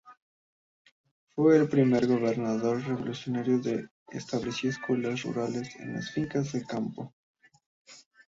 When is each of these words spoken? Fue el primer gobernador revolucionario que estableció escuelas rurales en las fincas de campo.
Fue 1.35 1.57
el 1.57 1.69
primer 1.69 2.07
gobernador 2.07 2.81
revolucionario 2.83 3.61
que 3.61 3.83
estableció 4.17 4.71
escuelas 4.71 5.21
rurales 5.21 5.75
en 5.75 5.93
las 5.93 6.09
fincas 6.09 6.53
de 6.53 6.65
campo. 6.65 7.13